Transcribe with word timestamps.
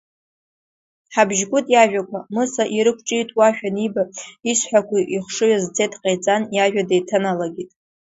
Хабжькәыт 1.13 1.65
иажәақәа, 1.73 2.19
Мыса 2.33 2.63
ирықәҿимҭуашәа 2.77 3.69
аниба, 3.71 4.03
исҳәақәо 4.49 4.97
ихшыҩ 5.15 5.51
азцеит 5.57 5.93
ҟаиҵан, 6.01 6.43
иажәа 6.55 6.83
деиҭаналагеит… 6.89 7.71